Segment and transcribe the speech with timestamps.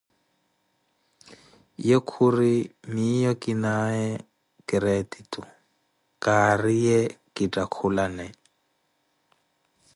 [1.87, 2.53] Ye khuri
[2.93, 4.07] miyo kinaye
[4.67, 5.41] keretitu,
[6.23, 6.99] kariye
[7.35, 8.25] kittakhulane.